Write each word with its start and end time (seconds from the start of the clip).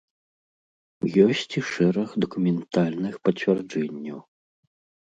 Ёсць 1.25 1.53
і 1.61 1.63
шэраг 1.73 2.09
дакументальных 2.27 3.13
пацвярджэнняў. 3.27 4.19